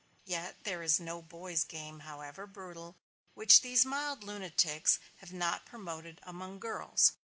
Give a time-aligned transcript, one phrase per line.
[0.25, 2.95] Yet there is no boy's game, however brutal,
[3.35, 7.11] which these mild lunatics have not promoted among girls.